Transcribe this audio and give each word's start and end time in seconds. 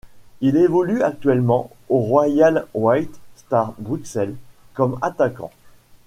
Il 0.39 0.57
évolue 0.57 1.03
actuellement 1.03 1.69
au 1.87 1.99
Royal 1.99 2.65
White 2.73 3.19
Star 3.35 3.75
Bruxelles 3.77 4.33
comme 4.73 4.97
attaquant. 5.03 5.51